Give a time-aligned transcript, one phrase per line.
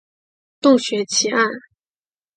[0.59, 1.45] 洞穴奇案。